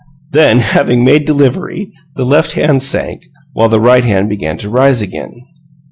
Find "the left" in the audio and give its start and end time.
2.15-2.53